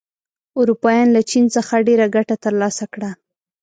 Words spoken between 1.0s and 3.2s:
له چین څخه ډېره ګټه تر لاسه کړه.